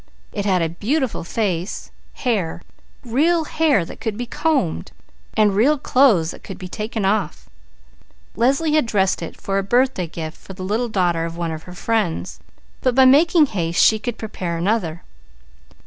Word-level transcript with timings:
It 0.31 0.45
had 0.47 0.63
a 0.63 0.69
beautiful 0.69 1.23
face, 1.23 1.91
hair, 2.13 2.63
real 3.05 3.43
hair 3.43 3.85
that 3.85 3.99
could 4.01 4.17
be 4.17 4.25
combed, 4.25 4.91
and 5.37 5.53
real 5.55 5.77
clothes 5.77 6.31
that 6.31 6.43
could 6.43 6.57
be 6.57 6.67
taken 6.67 7.05
off. 7.05 7.47
Leslie 8.35 8.73
had 8.73 8.87
dressed 8.87 9.21
it 9.21 9.39
for 9.39 9.59
a 9.59 9.63
birthday 9.63 10.07
gift 10.07 10.37
for 10.37 10.53
the 10.53 10.63
little 10.65 10.89
daughter 10.89 11.23
of 11.25 11.37
one 11.37 11.51
of 11.51 11.61
her 11.69 11.73
friends; 11.75 12.39
but 12.81 12.95
by 12.95 13.05
making 13.05 13.45
haste 13.45 13.85
she 13.85 13.99
could 13.99 14.17
prepare 14.17 14.57
another. 14.57 15.03